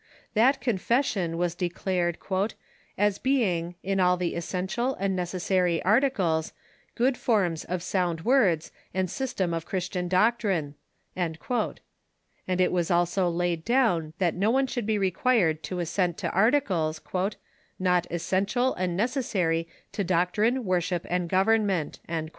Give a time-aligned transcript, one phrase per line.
[0.33, 2.17] That confession was declared
[2.97, 6.53] "as being, in all the essential and necessary articles,
[6.95, 10.73] good forms of sound words and system of Christian doctrine;"
[11.15, 11.37] and
[12.59, 16.99] it was also laid down that no one should be required to assent to articles"
[17.79, 21.99] not es sential and necessai'y to doctrine, worship, and government."